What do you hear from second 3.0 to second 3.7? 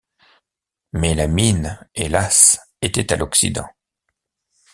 à l’occident.